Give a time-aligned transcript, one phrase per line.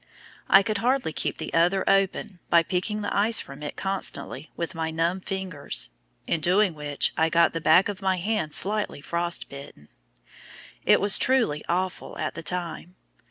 [0.49, 4.73] I could hardly keep the other open by picking the ice from it constantly with
[4.73, 5.91] my numb fingers,
[6.25, 9.89] in doing which I got the back of my hand slightly frostbitten.
[10.87, 12.95] It was truly awful at the time.